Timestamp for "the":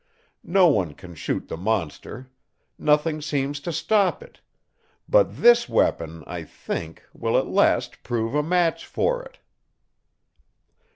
1.47-1.55